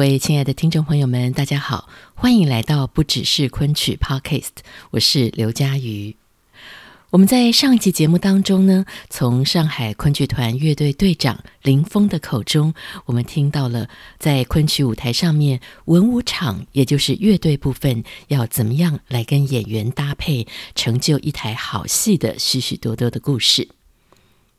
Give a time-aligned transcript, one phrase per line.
[0.00, 4.48] 各位亲爱的听众朋友们，大家好，欢迎来到不只是昆曲 Podcast，
[4.92, 6.16] 我是刘佳瑜。
[7.10, 12.72] 我们在上一集节目当中呢，从上海昆剧团乐队队长林峰的口中，
[13.04, 23.68] 我们听到了在昆曲舞台上面文武场，也就是乐队部分，要怎么样来跟演员搭配，成就一台好戏的许许多多的故事。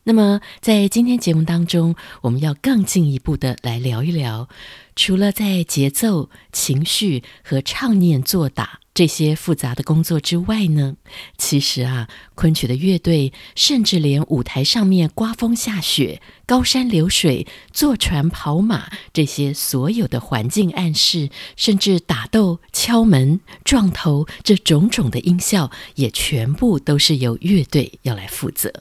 [0.03, 4.49] 那么，在今天节目当中，我们要更进一步的来聊一聊，
[4.95, 10.95] 除了在节奏、情绪和唱念做打这些复杂的工作之外呢，
[11.37, 28.73] 其实啊，昆曲的乐队甚至连舞台上面刮风下雪、高山流水、坐船跑马这些所有的环境暗示，甚至打斗、敲门、撞头这种种的音效，也全部都是由乐队要来负责。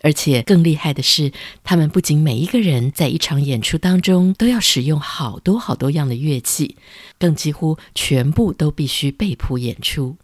[0.00, 1.32] 而且更厉害的是，
[1.64, 6.76] 他们不仅每一个人在一场演出当中都要使用好多好多样的乐器，
[7.18, 10.16] 更几乎全部都必须被迫演出。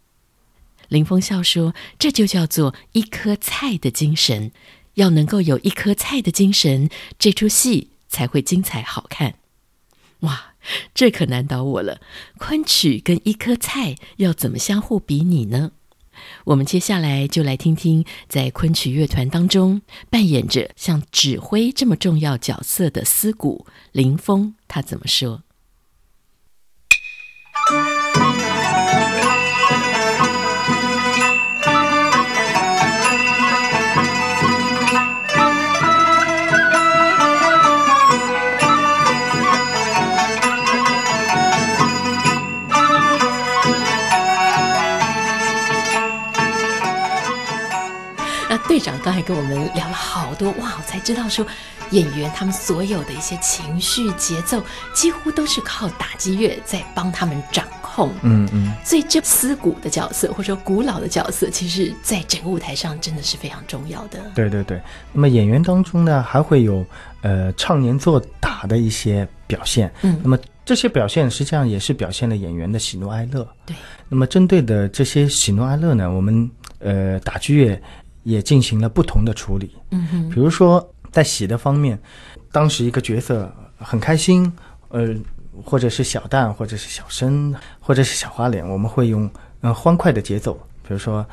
[0.87, 4.51] 林峰笑说：“这就叫做一颗菜的精神，
[4.93, 9.35] 要能够有一颗菜的精神，这出戏才会精彩好看。”
[10.21, 10.53] 哇，
[10.93, 11.99] 这可难倒我了！
[12.37, 15.71] 昆曲跟一颗菜要怎么相互比拟呢？
[16.45, 25.43] 我们接下来就来听听，在昆曲乐团当中扮演着像指挥这么重要角色的司鼓林峰，他怎么说。
[48.85, 51.43] 长刚才跟我们聊了好多哇，我才知道说
[51.89, 54.61] 演员他们所有的一些情绪节奏，
[54.93, 58.13] 几乎都是靠打击乐在帮他们掌控。
[58.21, 64.19] 嗯嗯，所以这司鼓的角色或者说古老的角色，其实在整个舞台上真的是非常重要的。
[64.35, 64.79] 对对对，
[65.11, 66.85] 那么演员当中呢，还会有
[67.21, 69.91] 呃唱念做打的一些表现。
[70.03, 73.47] 嗯，那么这些表现实际上也是表现了演员的喜怒哀乐。
[73.65, 73.75] 对，
[74.09, 76.47] 那么针对的这些喜怒哀乐呢，我们
[76.77, 77.81] 呃打击乐。
[78.25, 81.97] 也进行了不同的处理，嗯哼，比如说在喜的方面，
[82.51, 84.51] 当时一个角色很开心，
[84.89, 85.15] 呃，
[85.63, 89.29] 或者是小旦，或者是小生，或者是小花脸，我们会用
[89.61, 91.23] 嗯欢快的节奏，比如说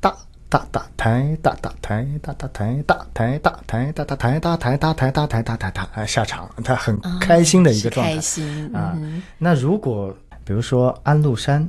[0.00, 0.16] 大
[0.48, 8.96] 大大抬大大抬大大抬大抬大抬大大抬大抬大抬大抬大抬大下场，他很开心的一个状态，开心啊。
[9.36, 10.16] 那如果
[10.46, 11.68] 比如说安禄山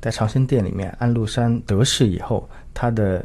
[0.00, 3.24] 在长生殿里面，安禄山得势以后，他的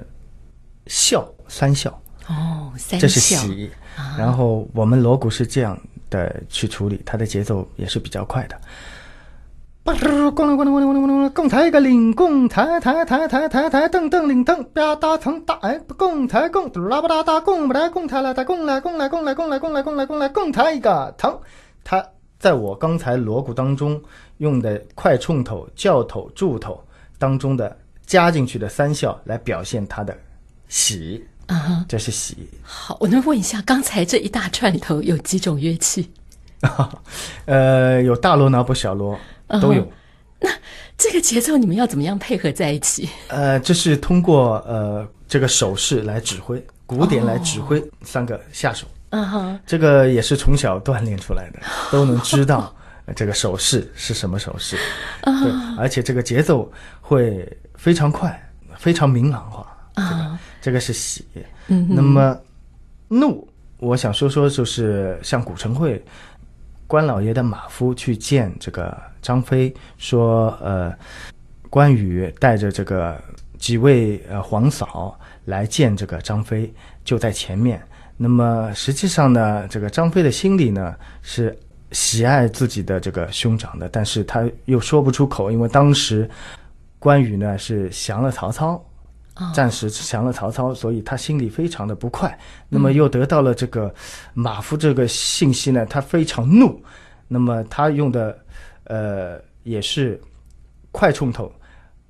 [0.88, 1.90] 笑三笑
[2.28, 5.80] 哦，这是喜，啊、然后我们锣鼓是这样
[6.10, 8.60] 的去处理，它的节奏也是比较快的。
[9.84, 21.40] 咣咣咣咣咣咣咣，共抬个领，共抬抬抬抬抬抬，噔噔领噔，吧哒层大哎，共抬共，嘟啦吧哒哒，共不来共抬来抬，共来共来共来共来共来共来共来共抬一个腾。
[21.84, 22.04] 它
[22.40, 24.02] 在我刚才锣鼓当中
[24.38, 26.84] 用的快冲头、叫头、柱头
[27.20, 30.18] 当中的加进去的三笑来表现它的。
[30.76, 32.36] 喜啊，这是喜。
[32.62, 36.12] 好，我能问一下，刚才这一大串里头有几种乐器？
[37.46, 39.18] 呃，有大锣、脑鈸、小锣
[39.62, 39.90] 都有。
[40.42, 40.50] 那
[40.98, 43.10] 这个节奏你们要怎么样配合在一起？
[43.30, 48.86] 呃，这是通过呃这个手势来指挥，鼓点来指挥三个下手。
[49.12, 51.60] 嗯哼，这个也是从小锻炼出来的，
[51.90, 52.76] 都能知道
[53.16, 54.78] 这个手势是什么手势。
[55.24, 55.34] 对，
[55.78, 56.70] 而且这个节奏
[57.00, 58.38] 会非常快，
[58.78, 59.72] 非常明朗化。
[59.96, 60.35] 啊，
[60.66, 61.24] 这个是喜，
[61.68, 62.36] 嗯，那么
[63.08, 63.48] 怒，
[63.78, 66.04] 我想说说，就是像古城会
[66.88, 70.92] 关老爷的马夫去见这个张飞，说，呃，
[71.70, 73.16] 关羽带着这个
[73.60, 76.74] 几位呃皇嫂来见这个张飞，
[77.04, 77.80] 就在前面。
[78.18, 81.56] 那么实际上呢，这个张飞的心里呢是
[81.92, 86.28] 喜爱自己的这个兄长的，但是他又说不出口，因为当时
[86.98, 88.84] 关羽呢是降了曹操。
[89.54, 92.38] 暂时降了曹操，所以他心里非常的不快。
[92.70, 93.94] 那么又得到了这个
[94.34, 96.82] 马夫这个信息呢，他非常怒。
[97.28, 98.38] 那么他用的
[98.86, 100.22] 呃也是
[100.92, 101.52] 快冲头，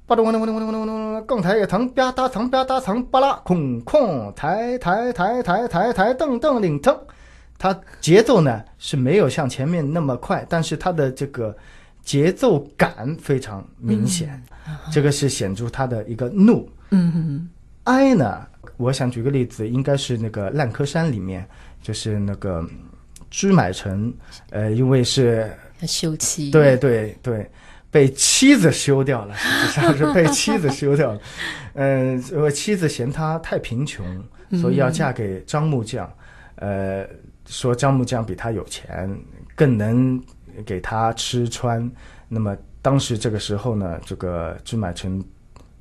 [0.05, 6.95] 巴隆巴隆巴隆巴隆巴隆巴隆，更抬一层，吧嗒层吧嗒层，巴拉空空，抬抬抬抬抬抬，蹬蹬领腾。
[7.57, 11.55] 他节奏呢是没有像前面那么快，但是他的这个
[12.03, 16.69] 节奏感非常明显，嗯、这个是显出他的一个怒。
[16.89, 17.49] 嗯哼，
[17.85, 18.45] 哀呢，
[18.77, 21.47] 我想举个例子，应该是那个烂柯山里面，
[21.81, 22.63] 就是那个
[23.29, 24.13] 朱买臣，
[24.49, 27.49] 呃，因为是要休妻，对对对，
[27.91, 31.19] 被妻子休掉了，实际上是被妻子休掉了。
[31.73, 34.05] 嗯、 呃，因为妻子嫌他太贫穷，
[34.61, 36.11] 所以要嫁给张木匠，
[36.55, 37.05] 呃。
[37.47, 39.15] 说张木匠比他有钱，
[39.55, 40.19] 更能
[40.65, 41.87] 给他吃穿。
[42.27, 45.23] 那么当时这个时候呢，这个朱买臣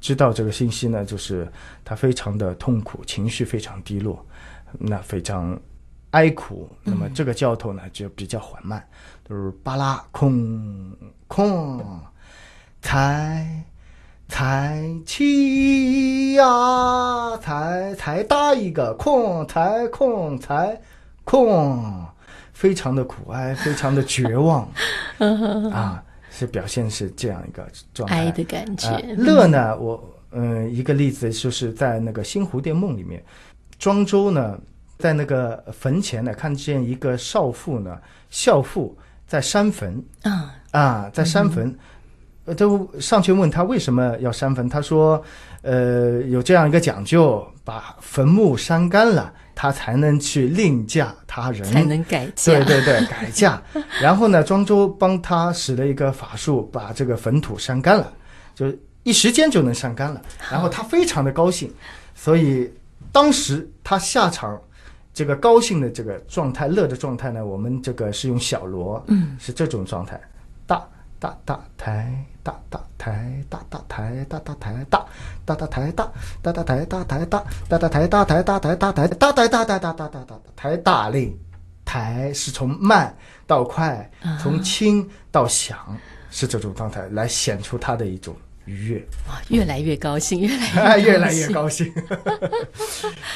[0.05, 1.51] 知道这个信息呢，就是
[1.83, 4.23] 他非常的痛苦，情绪非常低落，
[4.79, 5.59] 那非常
[6.11, 6.69] 哀苦。
[6.83, 8.87] 那么这个教头呢，就比较缓慢，
[9.27, 10.95] 就是巴拉空
[11.27, 11.83] 空，
[12.83, 13.65] 才
[14.29, 20.79] 才七呀，才才搭一个空才空才。
[21.27, 22.05] 空，
[22.53, 24.69] 非常的苦哀，非常的绝望，
[25.73, 26.05] 啊，
[26.37, 27.65] 是表现是这样一个
[27.95, 28.89] 状态，哀的感觉。
[28.89, 30.03] 呃、乐呢，我
[30.33, 33.23] 嗯、呃，一个例子就是在那个《新蝴蝶梦》里面，
[33.79, 34.59] 庄周呢，
[34.99, 37.97] 在那个坟前呢，看见一个少妇呢，
[38.31, 38.99] 孝妇
[39.29, 41.73] 在山坟啊啊，在山坟，
[42.57, 45.23] 都上去问他为什么要山坟，他说，
[45.63, 49.33] 呃，有这样一个讲究，把坟墓删干了。
[49.55, 52.53] 他才能去另嫁他人，才能改嫁。
[52.53, 53.63] 对对对，改嫁。
[54.03, 58.13] 然后呢，庄周帮他使了一个法术，把这个坟土删干了，
[58.55, 58.67] 就
[59.03, 60.21] 一时间就能删干了。
[60.51, 61.73] 然后他非常的高兴，
[62.15, 62.73] 所以
[63.13, 64.61] 当时他下场，
[65.13, 70.21] 这个高兴的这个状态、乐的状态呢，我们这个是用小锣，嗯，是这种状态，
[70.67, 70.87] 大
[71.19, 72.13] 大大抬。
[72.45, 75.07] 大大抬大大抬大大抬大
[75.45, 76.11] 大大抬大
[76.41, 81.39] 大大抬大抬大大大抬大抬大抬大抬大抬大抬大大大抬大令，
[81.85, 83.15] 抬是从慢
[83.47, 84.11] 到快，
[84.41, 85.77] 从轻到响，
[86.31, 88.35] 是这种状态来显出他的一种
[88.65, 89.07] 愉悦。
[89.29, 91.93] 哇，越来越高兴，越来越越来越高兴。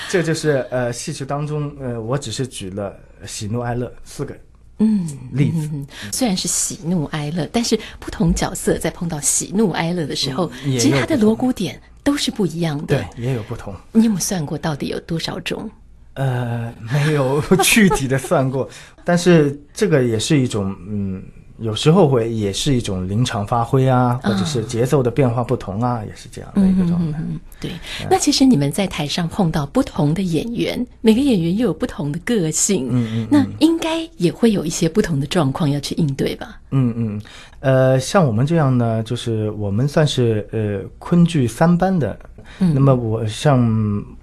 [0.09, 4.35] 这就是呃戏曲当中呃，我只是举了喜怒哀乐四个。
[4.79, 5.71] 嗯，例子
[6.13, 12.87] 虽然是喜怒哀乐，但是不同角色在碰到喜怒哀乐的时候，嗯、其实它的锣鼓点都是不一样的。
[12.87, 13.75] 对，也有不同。
[13.93, 15.71] 你有没有算过到底有多少种？
[16.15, 18.69] 呃， 没有具体的算过，
[19.05, 21.23] 但是这个也是一种嗯。
[21.61, 27.19] 有时候会也是一种临场发挥啊，或者是节奏的变化不同啊，哦、也是这样的一个状态。
[27.19, 27.71] 嗯嗯嗯、对，
[28.01, 36.61] 嗯、那其实你们在台上碰到不同的演员，每个演员又有不同的个性，嗯嗯，嗯那应该也会有一些不同的状况要去应对吧？
[36.71, 37.21] 嗯嗯，
[37.61, 42.17] 呃，像我们这样呢，就是我们算是呃昆剧三班的，
[42.61, 43.59] 嗯，那么我像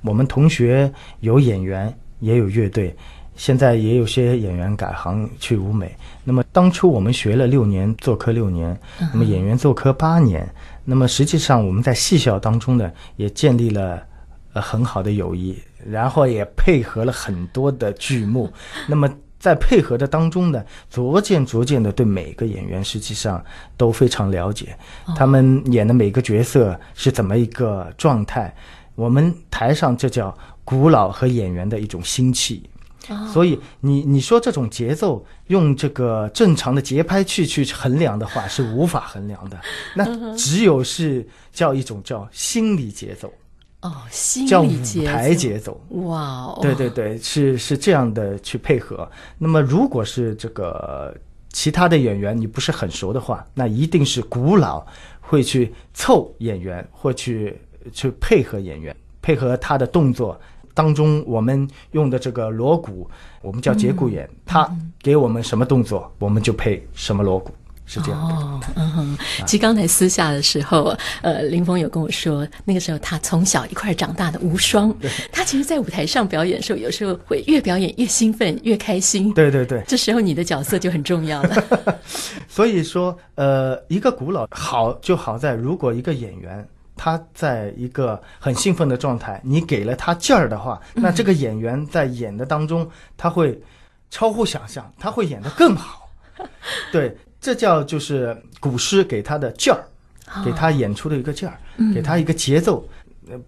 [0.04, 0.90] 我们同学
[1.20, 2.96] 有演员，也有乐队。
[3.36, 5.96] 现在也有些演员改行去舞美。
[6.24, 8.78] 那么当初我们学了六年，做科六年，
[9.14, 10.48] 那么演员做科八年。
[10.84, 14.02] 那么实际上我们在戏校当中呢，也建立了
[14.54, 18.52] 呃很好的友谊，然后也配合了很多的剧目。
[18.88, 23.44] 那么在配合的当中呢，逐渐逐渐的对每个演员实际上
[23.76, 24.78] 都非常了解，
[25.16, 28.56] 他们演的每个角色是怎么一个状态。
[28.96, 32.64] 我们台上这叫古老和演员的一种心气。
[33.32, 39.60] 所以你你说这种节奏用这个正常的节拍去去衡量的话是无法衡量的，
[39.96, 43.32] 那只有是叫一种叫心理节奏。
[43.82, 45.80] 哦，心理叫舞台节奏。
[45.90, 49.08] 哇哦，对对对，是是这样的去配合。
[49.38, 51.16] 那么如果是这个
[51.54, 54.84] 其他的演员你不是很熟的话，那一定是古老
[55.22, 60.40] 会去凑演员或去去配合演员，配合他的动作。
[60.76, 63.10] 当中我们用的这个锣鼓，
[63.42, 64.70] 我们叫节骨眼，他
[65.02, 67.52] 给我们什么动作，我们就配什么锣鼓，
[67.86, 68.36] 是这样的。
[68.36, 69.18] 哦，嗯哼。
[69.46, 74.94] 其实刚才私下的时候，呃，林峰有跟我说，那个时候他从小一块长大的无双，
[75.32, 79.34] 他其实，在舞台上表演的时候，有时候会越表演越兴奋，越开心。
[79.34, 81.64] 对对对，这时候你的角色就很重要了。
[82.50, 86.68] 所以说，呃，一个古老好就好在，如果一个演员。
[86.96, 93.62] 他在一个很兴奋的状态，你给了他劲儿的话，那这个演员在演的当中，他会
[94.10, 96.10] 超乎想象，他会演得更好。
[96.92, 99.84] 对，这叫就是古诗给他的劲儿，
[100.44, 101.58] 给他演出的一个劲儿，
[101.94, 102.88] 给他一个节奏。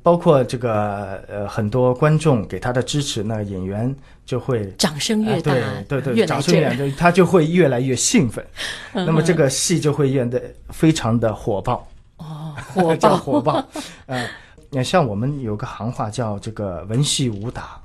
[0.01, 8.43] 包括这个呃很多观众给他的支持，那演员就会掌声越大，呃、对对对，掌声越大，他就会越来越兴奋，
[8.91, 11.75] 那么这个戏就会演得非常的火爆。
[11.75, 11.83] 哦，
[12.73, 13.63] 火爆 火爆，
[14.05, 17.79] 呃，像我们有个行话叫这个文戏武打，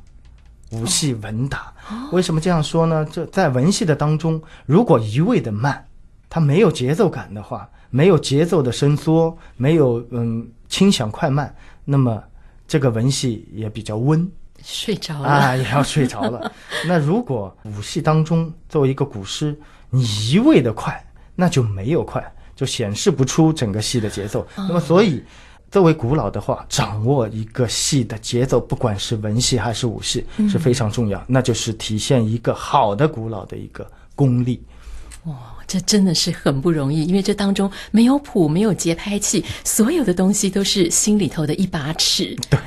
[0.70, 3.06] 武戏文打，哦、为什么这样说呢？
[3.10, 5.86] 这在文戏的当中，如果一味的慢，
[6.28, 11.54] 它没有节奏感的话，没有节奏的伸缩，没有嗯轻响快慢。
[11.84, 12.22] 那么，
[12.66, 14.30] 这个文戏也比较温，
[14.62, 16.50] 睡着了啊，也要睡着了。
[16.86, 19.54] 那如果武戏当中作为一个古诗，
[19.90, 22.24] 你一味的快，那就没有快，
[22.54, 24.40] 就显示不出整个戏的节奏。
[24.56, 25.22] 哦、那么，所以
[25.70, 31.18] 作为古老的话，掌握一个戏的节奏，不管是文戏还是武戏，是非常重要。
[31.20, 34.62] 嗯、那就是体现一个好的古老的一个功力。
[35.24, 35.36] 哇，
[35.68, 42.36] 这真的是很不容易，因为这当中没有谱，没有节拍器，所有的东西都是心里头的一把尺。
[42.50, 42.58] 对，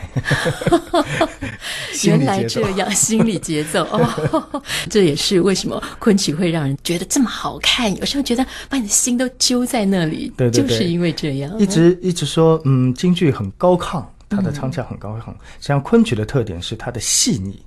[2.07, 11.59] 原来这样，心理节奏哦， 这也是为什么昆曲会让人觉得这么好看，有时候觉得把你的心都揪在那里，对，对，对，就是因为这样。
[11.59, 15.33] 一直一直说，嗯，京剧很高亢，它的唱腔很高亢。
[15.59, 17.61] 像昆曲的特点是它的细腻，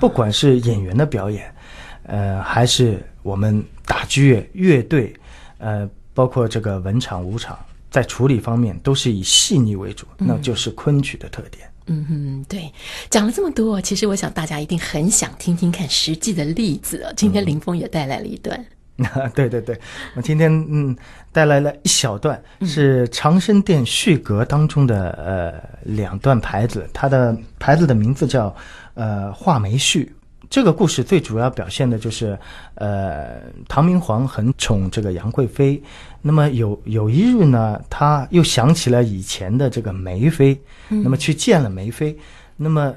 [0.00, 1.54] 不管是演员的表演，
[2.02, 3.64] 呃，还是我们。
[3.86, 5.14] 打击乐乐队，
[5.58, 7.56] 呃，包括这个文场武场，
[7.90, 11.70] 在处理方面都是以细腻为主，嗯、那就是昆曲的特点。
[11.86, 12.72] 嗯哼，对，
[13.10, 17.12] 讲了这么多，其实我想大家一定很想听听看实际的例子。
[17.14, 18.58] 今天林峰也带来了一段。
[18.96, 19.78] 嗯、对对对，
[20.16, 20.96] 我今天嗯
[21.30, 28.56] 带来了一小段，是长生殿序阁当中的呃两段牌子，它的牌子的名字叫
[28.94, 30.10] 呃画眉序。
[30.54, 32.38] 这个故事最主要表现的就是，
[32.76, 35.82] 呃，唐明皇很宠这个杨贵妃。
[36.22, 40.56] 那么有有一日呢，他又想起了以前的这个梅妃，
[40.90, 42.16] 嗯、那么去见了梅妃。
[42.56, 42.94] 那么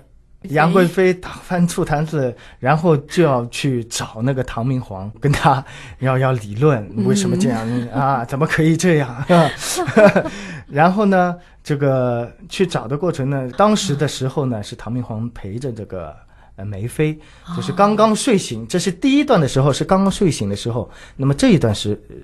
[0.50, 5.66] 杨贵妃打翻醋坛子，然后就要去找那个唐明皇，跟他
[5.98, 8.24] 要要理论为什么这样、嗯、啊？
[8.24, 9.26] 怎么可以这样？
[10.70, 16.16] 然后呢，这个去找的过程呢，当时的时候呢，是唐明皇陪着这个。
[16.58, 17.18] 呃，梅妃
[17.56, 20.92] 就是刚刚睡醒，哦、这是第一段的时候，是刚刚睡醒的时候。
[21.16, 22.16] 那么这一段是、呃、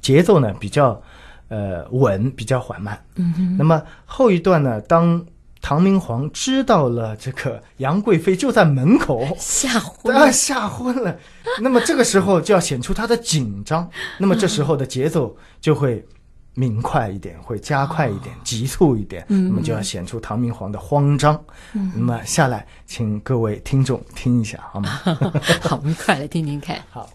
[0.00, 0.98] 节奏呢比较
[1.48, 2.98] 呃稳，比较缓慢。
[3.16, 3.56] 嗯哼。
[3.58, 5.22] 那么后一段呢，当
[5.60, 11.14] 唐明皇知道了这个杨贵妃就在门口，吓昏了，吓昏了。
[11.60, 13.86] 那么这个时候就要显出他的紧张。
[14.18, 16.02] 那么这时候的节奏就会。
[16.54, 21.34] 明快一点，会加快一点，哦、急促一点，嗯、那么就要显出唐明皇的慌张。
[21.72, 24.88] 嗯、那么下来，请各位听众听一下，好吗？
[25.60, 26.80] 好，我们快来听听看。
[26.90, 27.08] 好。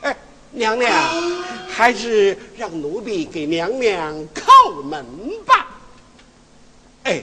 [0.00, 0.16] 哎，
[0.50, 0.90] 娘娘，
[1.68, 5.04] 还是让奴婢给娘娘叩门
[5.46, 5.68] 吧。
[7.04, 7.22] 哎。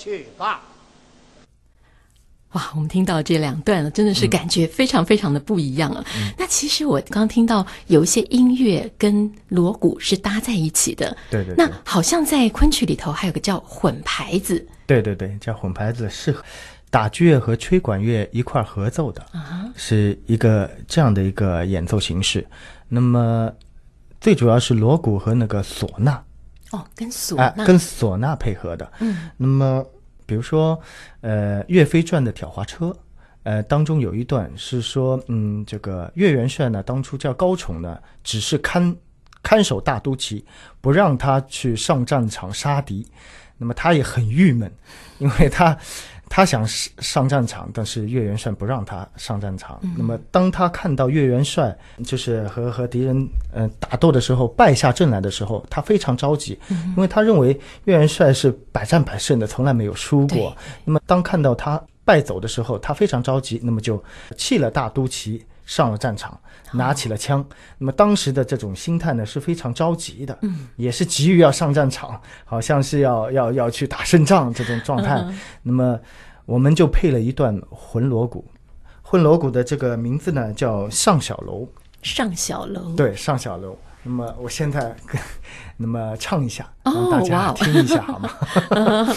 [0.00, 0.62] 去吧。
[2.52, 6.04] 哇，我们听到这两段了，真的是感觉非常非常的不一样啊。
[6.16, 11.16] 嗯、那其实我刚听到有一些音乐跟锣鼓是搭在一起的。
[11.30, 11.54] 对对。
[11.56, 14.66] 那好像在昆曲里头还有个叫混牌子。
[14.84, 16.34] 对对对，叫混牌子，是
[16.90, 22.44] 打击乐和吹管乐一块合奏的，啊、是一个这样的一个演奏形式。
[22.88, 23.48] 那么
[24.20, 26.20] 最主要是锣鼓和那个唢呐。
[26.70, 28.92] 哦，跟唢呐、呃、跟唢呐配合的。
[29.00, 29.84] 嗯，那么
[30.26, 30.80] 比如说，
[31.20, 32.96] 呃，《岳飞传》的挑花车，
[33.42, 38.96] 呃，当中有一段是说，嗯，这个岳元帅呢，当初叫高宠呢，只是看
[39.42, 40.44] 看守大都旗，
[40.80, 43.06] 不让他去上战场杀敌。
[43.58, 44.72] 那么他也很郁闷，
[45.18, 45.76] 因为他
[46.32, 49.80] 他想上战场，但是岳元帅不让他上战场。
[49.82, 57.48] 嗯、那么当他看到岳元帅就是和和敌人呃打斗的时候败下阵来的时候，他非常着急，因为他认为
[57.84, 60.56] 岳元帅是百战百胜的，从来没有输过。
[60.84, 64.02] 那么当看到他败走的时候，他非常着急，那么就
[64.36, 65.44] 弃了大都旗。
[65.70, 66.36] 上了战场，
[66.72, 67.40] 拿起了枪。
[67.40, 67.46] 哦、
[67.78, 75.14] 那么当时的这种心态呢，是非常着急的，嗯，也是急于要上战场，好像是要要要去打胜仗这种状态。
[75.28, 76.00] 嗯、那么
[76.44, 78.44] 我们就配了一段浑锣鼓，
[79.00, 81.62] 浑锣鼓的这个名字呢叫《上小楼》。
[82.02, 83.78] 上小楼，对，上小楼。
[84.02, 85.22] 那么我现在跟
[85.76, 88.28] 那么唱一下，让大家听一下好吗？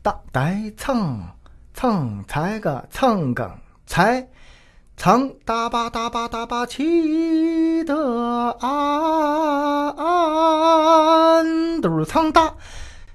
[0.00, 1.20] 大带唱
[1.74, 3.54] 唱才个唱个。
[3.86, 4.28] 才
[4.96, 9.00] 唱大把大把大把起得安，
[11.80, 12.54] 都是唱大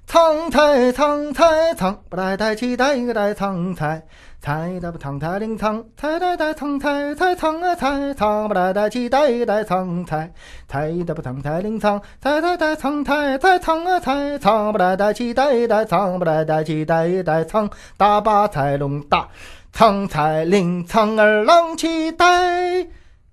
[0.06, 4.04] 唱才唱才唱不带带起带一个带唱才
[4.42, 10.34] 才的不唱才令唱才带带唱才才唱啊才唱不带带起带带唱才
[10.68, 19.28] 才的不唱才令唱才带带唱才才唱啊才唱不带带起带带唱不带带起带带唱大把才弄大。
[19.72, 22.88] 苍彩令苍儿郎骑带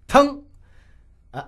[0.06, 0.26] 唱
[1.30, 1.44] 啊，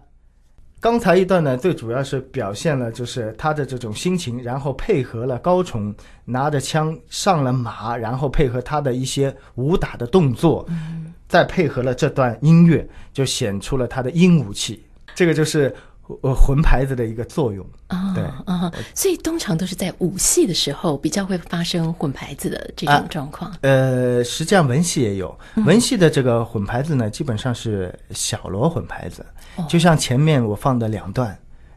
[0.80, 14.84] 刚才一段呢，最主要是表现了就是他的这种心情，然后配合了高崇拿着枪上了马，然后配合他的一些武打的动作，嗯、再配合了这段音乐，就显出了他的英武气。
[15.14, 15.74] 这个就是。
[16.22, 23.50] 呃，混牌子的一个作用啊，对啊，所以通常都是在武戏的时候比较会发生混牌子的这种状况。
[23.50, 29.24] 啊、呃，实际上文戏也有，文戏的这个混牌子呢，基本上是小锣混牌子，
[29.58, 31.30] 嗯、就像前面我放的两段，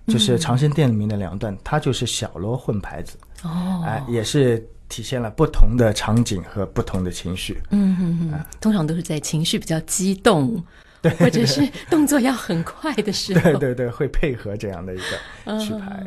[0.05, 3.17] 哦、就是长生殿里面的两段，嗯、它就是小锣混牌子。
[3.43, 7.61] 哦，哎、呃，也是体现了不同的场景和不同的情绪。
[7.71, 10.63] 嗯嗯嗯，呃、通常都是在情绪比较激动。
[11.01, 16.05] 对，或者是动作要很快的时候，对对对，会配合这样的一个曲牌。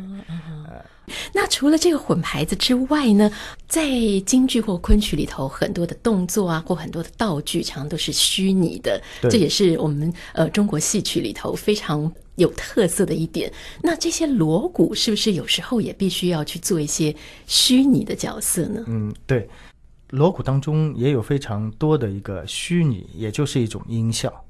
[1.31, 3.29] 那除了这个混牌子之外呢，
[3.67, 3.87] 在
[4.25, 8.99] 京剧或昆曲里头，很多的动作啊，或很多的道具，常常都是虚拟的。
[9.21, 13.51] 这也是我们呃中国戏曲里头非常有特色的一点。
[13.83, 18.83] 那这些锣鼓是不是有时候也必须要去做一些虚拟的角色呢？
[18.87, 19.47] 嗯，对，
[20.09, 24.44] 锣鼓当中也有非常多的一个虚拟，也就是一种音效。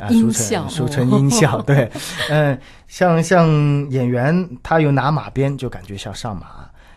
[0.00, 1.90] 啊，音效，俗称音效， 对，
[2.30, 3.48] 嗯，像像
[3.90, 6.46] 演员，他有拿马鞭，就感觉像上马；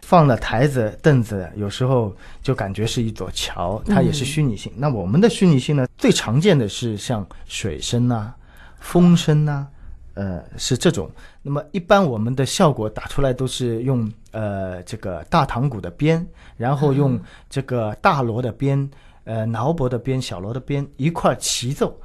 [0.01, 4.71] 放了台子、凳子，有时候就感觉是一座桥，它也是虚拟性。
[4.75, 8.35] 嗯、那我们的虚拟性呢，最常见的是像水声啊、
[8.79, 9.67] 风声啊，
[10.13, 11.09] 呃，是这种。
[11.41, 16.25] 那么一般我们的效果打出来都是用呃这个大堂鼓的鞭，
[16.57, 18.89] 然后用这个大锣的鞭，
[19.23, 21.99] 呃，挠脖的鞭、小锣的鞭一块齐奏。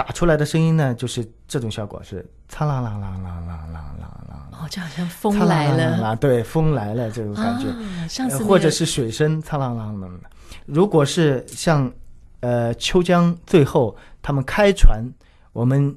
[0.00, 3.94] 打出来的声音呢，就是这种效果，是嚓啦啦啦啦啦啦
[4.30, 8.38] 啦哦，就好像风来了，对，风来了这种感觉。
[8.46, 10.30] 或者是水声，嚓啦啦啦啦。
[10.64, 11.92] 如果是像
[12.40, 15.04] 呃秋江最后他们开船，
[15.52, 15.94] 我们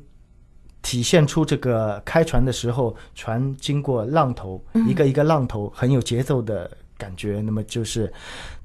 [0.81, 6.69] 体现出这个开船的时候，船经过浪头，一个一个浪头，很有节奏的。
[7.03, 8.11] 感觉，那么就是，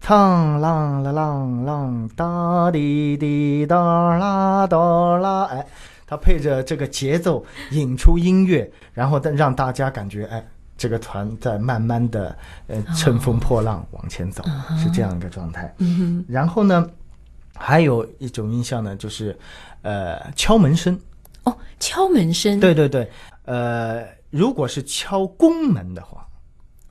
[0.01, 3.77] 唱浪啦浪浪哒滴滴哒
[4.16, 4.77] 啦哒
[5.18, 5.66] 啦，哎，
[6.07, 10.46] 它配着这个节奏引出音乐，然后再让大家感觉，哎，
[10.77, 12.37] 这个团在慢慢的
[12.68, 15.74] 呃乘风破浪往前走，哦、是这样一个状态。
[16.29, 16.88] 然后呢，
[17.57, 19.37] 还有一种印象呢，就是
[19.83, 20.96] 呃敲门声。
[21.42, 22.61] 哦，敲门声。
[22.61, 23.11] 对对对，
[23.46, 26.24] 呃，如果是敲宫门的话。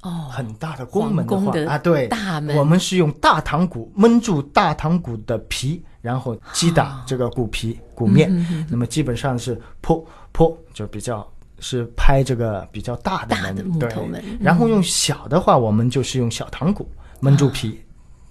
[0.04, 8.30] 哦，很大的宫门的话的啊，对，大门，我们是用大堂鼓闷住大堂鼓的皮，然后击打这个鼓皮、哦、鼓面。
[8.32, 11.28] 嗯、哼哼，那么基本上是噗噗，就比较
[11.60, 13.80] 是拍这个比较大的门，的门。
[13.80, 16.88] 对，然后用小的话，嗯、我们就是用小堂鼓
[17.20, 17.82] 闷住皮，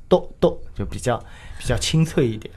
[0.08, 1.18] 咚咚、哦，就比较
[1.58, 2.54] 比较清脆一点。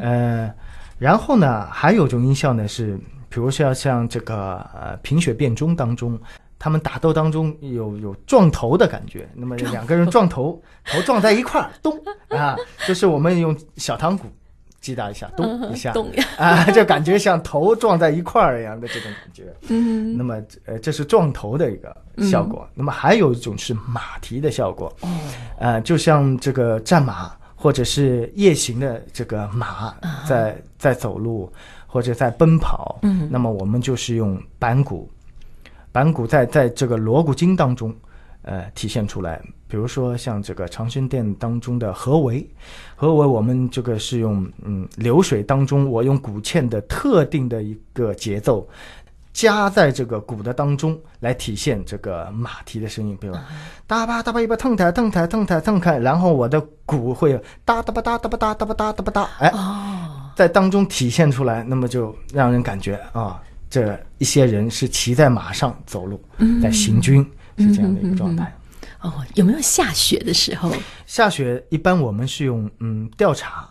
[0.00, 0.50] 嗯、
[0.98, 2.96] 然后呢，还有一种音效呢是，
[3.28, 6.18] 比如说要像这个呃《贫血辩中》当中。
[6.58, 11.96] 他们打斗当中有有撞头的感觉，那么 两个人撞头， 头撞在一块儿，咚
[12.28, 14.26] 啊，就是我们用小汤鼓
[14.80, 19.54] 击打一下，咚一下，咚啊，就感觉像头撞在一块儿一样的这种感觉。
[19.68, 22.68] 嗯，那么呃，这是撞头的一个效果。
[22.74, 25.08] 那么还有一种是马蹄的效果，哦，
[25.58, 29.94] 呃，就像这个战马或者是夜行的这个马
[30.28, 31.52] 在在走路
[31.86, 35.08] 或者在奔跑，嗯，那么我们就是用板鼓。
[35.98, 37.92] 板鼓在在这个锣鼓经当中，
[38.42, 39.42] 呃体现出来。
[39.66, 42.48] 比如说像这个长生殿当中的合围，
[42.94, 48.68] 合围我们这个是用嗯流水当中，我用鼓嵌的特定的一个节奏。
[49.32, 53.44] 加在这个鼓的当中来体现这个马蹄的声音，对吧
[53.88, 57.34] 哒吧哒吧一吧腾台腾台腾台腾开，然后我的鼓会
[57.64, 59.52] 哒哒吧哒哒吧哒哒吧哒哒吧哒，哎，
[60.36, 66.20] 在当中体现出来，那么就让人感觉啊，这一些人是骑在马上走路，
[66.62, 67.24] 在行军，
[67.58, 68.52] 是这样的一个状态。
[69.00, 70.72] 哦，有没有下雪的时候？
[71.06, 73.68] 下雪一般我们是用嗯调查。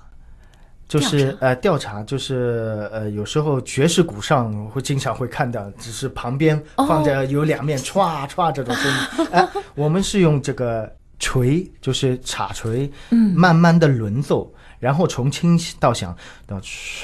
[0.87, 9.27] 就是呃调查，就是呃有时候爵士鼓上会经常会看到，只是旁边放着有两面歘歘这种声音。
[9.33, 17.03] 哎，我们是用这个锤，就是叉锤，嗯，慢慢的轮奏，然后从轻到响到唰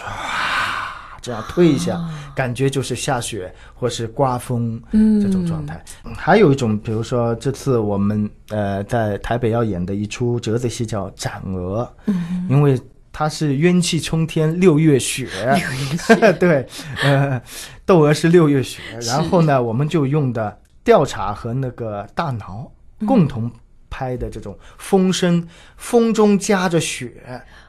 [1.23, 1.99] 这样推一下，
[2.35, 5.83] 感觉就是下雪或是刮风这种状态。
[6.15, 12.79] 还有一种，比如说这次我们呃在台北要演的一出折子戏叫《斩鹅》，嗯，因为。
[13.15, 15.29] 它是冤气冲天，六月雪。
[15.45, 16.65] 六月雪， 对，
[17.03, 17.39] 呃，
[17.85, 18.81] 窦娥是六月雪。
[19.03, 22.71] 然后呢，我们就用的调查和那个大脑
[23.05, 23.51] 共同
[23.93, 27.13] 拍的这种风声，风中夹着雪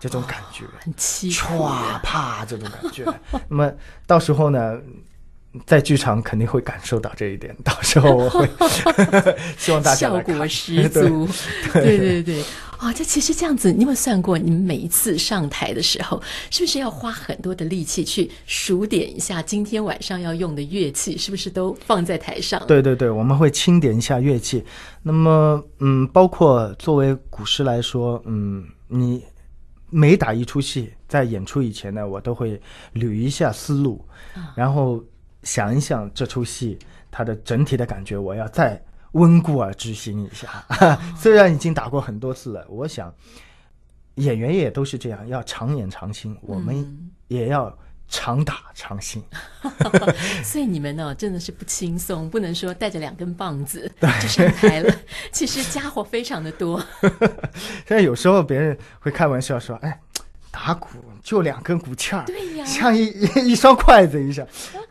[0.01, 3.05] 这种感觉，很凄歘啪这种感觉。
[3.49, 3.71] 那么
[4.07, 4.81] 到时候呢，
[5.67, 7.55] 在剧场肯定会感受到这一点。
[7.63, 8.49] 到时候我会
[9.57, 11.29] 希望大家效果十足。
[11.73, 12.45] 对 对对。
[12.77, 14.37] 啊、哦，这其实这样子，你有没有算过？
[14.37, 21.17] 你们每一次上台的时候，是不是要花很多的力气去数点一下今天晚上要用的乐器？
[21.17, 22.63] 是不是都放在台上？
[22.67, 24.63] 对对对，我们会清点一下乐器。
[25.03, 29.23] 那么，嗯，包括作为古诗来说，嗯，你
[29.89, 32.61] 每打一出戏，在演出以前呢，我都会
[32.95, 34.05] 捋一下思路，
[34.55, 35.03] 然后
[35.45, 36.77] 想一想这出戏
[37.11, 38.83] 它的整体的感觉，我要再。
[39.15, 40.67] 温故而知新一下，
[41.17, 43.15] 虽然已经打过很多次了，我想
[44.17, 47.73] 演员也都是这样，要常演常新，我们也要
[48.09, 49.23] 常打常新。
[50.43, 53.89] 所以你们呢，真的是不轻松，不能说带着两根棒子
[54.21, 54.93] 就上台了。
[55.31, 56.85] 其实家伙非常的多。
[57.87, 60.01] 现在有时候别人会开玩笑说：“哎，
[60.51, 60.89] 打鼓
[61.25, 64.47] 就两根骨气儿，对呀，像一一一双筷子一样。”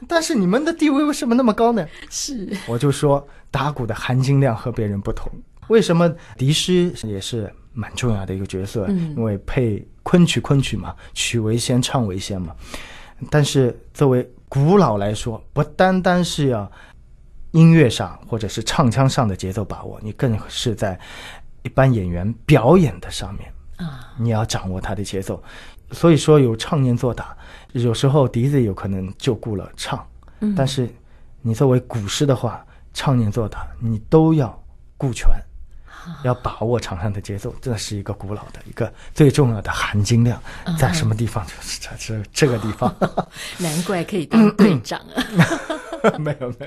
[0.09, 1.87] 但是你们的地位为什么那么高呢？
[2.09, 3.25] 是，我就说。
[3.53, 5.31] 打鼓的含金量和别人不同，
[5.67, 8.87] 为什么笛师也是蛮重要的一个角色？
[8.89, 12.55] 嗯，因为配昆曲，昆曲嘛，曲为先，唱为先嘛。
[13.29, 16.71] 但是作为古老来说，不单单是要
[17.51, 20.99] 音乐上或者是唱腔上的节奏把握，你更是在
[21.61, 25.43] 一般演员表演的上面啊，你要掌握他的节奏。
[25.93, 27.37] 所以说有唱念做打，
[27.71, 30.05] 有时候笛子有可能就顾了唱，
[30.41, 30.89] 嗯，但是
[31.41, 32.65] 你作为古诗的话。
[32.95, 34.63] 唱念做打，你都要
[34.97, 35.27] 顾全，
[36.23, 40.41] 要把握场上的节奏，这是一个古老的一个最重要的含金量，
[40.77, 41.45] 在什么地方？
[41.45, 42.93] 就是这这这个地方。
[43.59, 45.23] 难怪可以当队长啊！
[46.19, 46.65] 没有没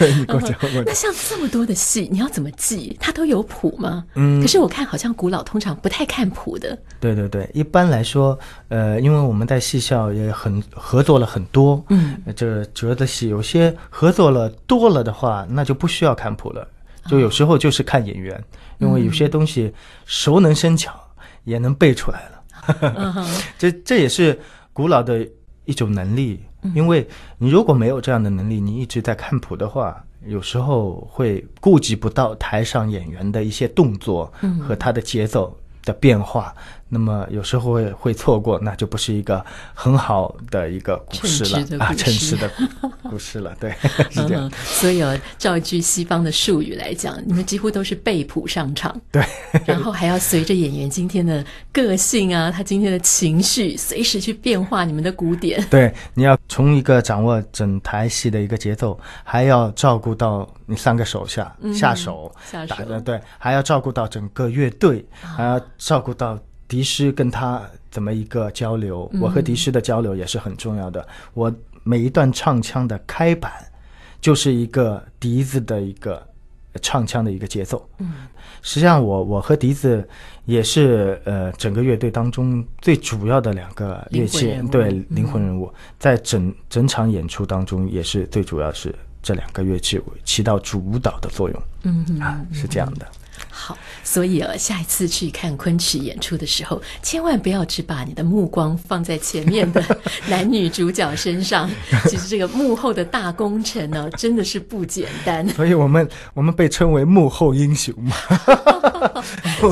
[0.00, 0.56] 有，你给我讲。
[0.86, 2.96] 那像这么多的戏，你要怎么记？
[2.98, 4.04] 它都有谱吗？
[4.14, 4.40] 嗯。
[4.40, 6.76] 可是我看好像古老通常不太看谱的。
[6.98, 16.66] 对对对，一般来说，呃，因为我们在戏校也很合作了很多，嗯，这折子戏有些合作了多了的话，那就不需要看谱了，
[17.08, 18.44] 就有时候就是看演员，
[18.78, 19.72] 因为有些东西
[20.04, 20.92] 熟能生巧，
[21.44, 23.26] 也能背出来了。
[23.58, 24.38] 这这也是
[24.72, 25.26] 古老的
[25.64, 26.40] 一种能力。
[26.74, 27.06] 因为
[27.38, 36.52] 你如果没有这样的能力，你一直在看谱的话，有时候会顾及不到台上演员的一些动作和他的节奏的变化。
[36.88, 42.50] 那么有时候会会错过，那就不是一个很好的一个故事了啊，称职的
[43.02, 43.70] 故事了，对，
[44.10, 44.50] 是这样。
[44.64, 49.22] 所以啊，照一句西方的术语来讲，你们几乎都是背谱上场， 对，
[49.66, 55.62] 然后还要随着演员今天的个性啊，他今天的情绪，随时去变化你们的鼓点。
[55.68, 66.38] 对，你要从一个掌握整台戏的一个节奏，还要照顾到你三个手下、嗯、下手下手，对，还要照顾到整个乐队，还要照顾到。
[66.68, 69.10] 笛师跟他怎么一个交流？
[69.20, 71.04] 我和笛师的交流也是很重要的。
[71.32, 71.52] 我
[71.82, 73.50] 每一段唱腔的开板，
[74.20, 76.22] 就是一个笛子的一个
[76.82, 77.88] 唱腔的一个节奏。
[77.98, 78.12] 嗯，
[78.60, 80.06] 实际上我我和笛子
[80.44, 91.62] 也是呃整个乐队当中最主要的两个乐器，对，灵魂人物，在整整场演出当中也是最主要是这两个乐器起到主导的作用。
[91.84, 93.06] 嗯啊，是这样的。
[93.60, 99.84] 好，所以啊，下一次去看昆曲演出的时候，千万不要只把你的目光放在前面的
[100.30, 101.68] 男女主角身上。
[102.04, 105.46] 其实这个幕后的大功臣呢，真的是不简单。
[105.48, 108.14] 所以我们我们被称为幕后英雄嘛。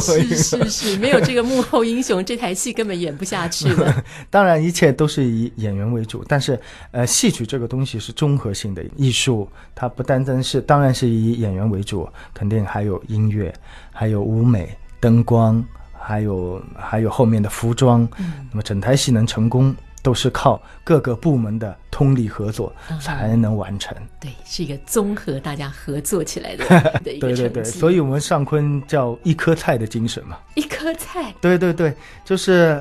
[0.01, 4.05] 是 是 是， 没有这个幕后英雄，这台戏根本演不下去了。
[4.31, 6.59] 当然，一切都是以演员为主，但是
[6.91, 13.53] 呃，戏曲这个东西是综合性的艺术，它不单单是，当然是以演员为主，肯定还有音乐。
[13.99, 15.65] 还有舞美、灯光，
[15.99, 19.75] 还有还有后面的服装，嗯，那么整台戏能成功，
[20.07, 23.93] 都是靠各个部门的通力合作才能完成。
[23.99, 26.65] 嗯、对，是一个综合大家合作起来的
[27.03, 27.43] 的一个成绩。
[27.43, 30.39] 对对对，所以我们上昆叫一颗菜的精神嘛。
[30.55, 31.35] 一颗菜。
[31.41, 31.93] 对对对，
[32.25, 32.81] 就是。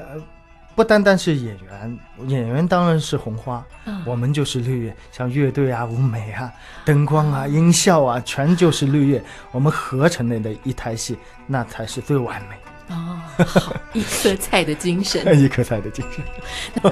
[0.76, 6.52] 不单单是演员，演员当然是红花，嗯、我们就是绿叶，像乐队啊、舞美啊、
[6.84, 12.58] 灯光啊、音效啊，全就是绿叶，我们合成的的一台戏，那才是最完美。
[12.90, 16.92] 哦，好，一颗菜的精神， 一颗菜的精神。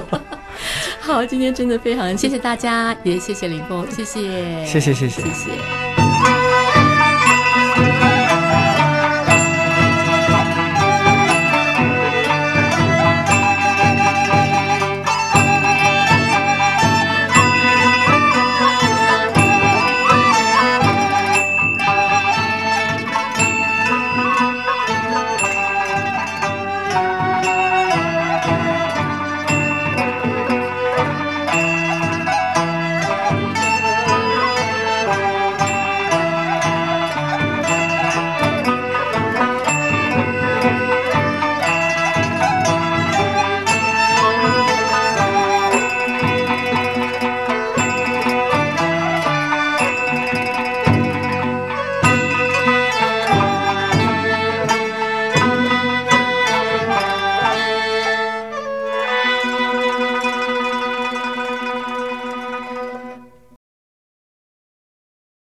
[1.00, 6.03] 好，今天真的非常谢谢大家，也谢谢林峰，谢谢，谢谢，谢谢，谢谢。